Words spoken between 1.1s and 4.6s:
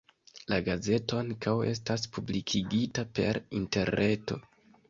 ankaŭ estas publikigita per interreto.